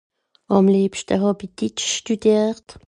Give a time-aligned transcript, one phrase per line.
[0.55, 2.65] àm lebschte hàb'i Ditsch schtùdiert